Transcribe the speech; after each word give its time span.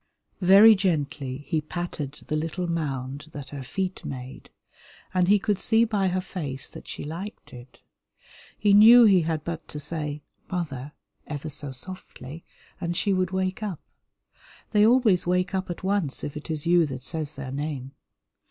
Very 0.41 0.73
gently 0.73 1.45
he 1.47 1.61
patted 1.61 2.21
the 2.25 2.35
little 2.35 2.65
mound 2.65 3.27
that 3.33 3.49
her 3.49 3.61
feet 3.61 4.03
made, 4.03 4.49
and 5.13 5.27
he 5.27 5.37
could 5.37 5.59
see 5.59 5.85
by 5.85 6.07
her 6.07 6.21
face 6.21 6.67
that 6.69 6.87
she 6.87 7.03
liked 7.03 7.53
it. 7.53 7.81
He 8.57 8.73
knew 8.73 9.03
he 9.03 9.21
had 9.21 9.43
but 9.43 9.67
to 9.67 9.79
say 9.79 10.23
"Mother" 10.51 10.93
ever 11.27 11.49
so 11.49 11.71
softly, 11.71 12.43
and 12.81 12.97
she 12.97 13.13
would 13.13 13.29
wake 13.29 13.61
up. 13.61 13.79
They 14.71 14.87
always 14.87 15.27
wake 15.27 15.53
up 15.53 15.69
at 15.69 15.83
once 15.83 16.23
if 16.23 16.35
it 16.35 16.49
is 16.49 16.65
you 16.65 16.87
that 16.87 17.03
says 17.03 17.33
their 17.35 17.51
name. 17.51 17.91